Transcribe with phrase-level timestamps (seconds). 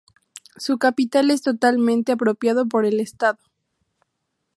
[0.57, 3.37] Su capital es totalmente apropiado por el Estado.